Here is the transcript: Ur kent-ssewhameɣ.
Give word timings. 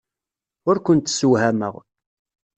Ur 0.69 0.77
kent-ssewhameɣ. 0.85 1.75